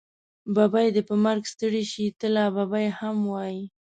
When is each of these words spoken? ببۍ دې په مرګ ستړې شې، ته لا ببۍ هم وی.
ببۍ 0.55 0.87
دې 0.95 1.01
په 1.09 1.15
مرګ 1.23 1.43
ستړې 1.53 1.83
شې، 1.91 2.05
ته 2.19 2.27
لا 2.35 2.45
ببۍ 2.55 2.87
هم 2.99 3.17
وی. 3.33 3.57